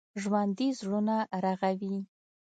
ژوندي 0.21 0.67
زړونه 0.79 1.17
رغوي 1.43 1.95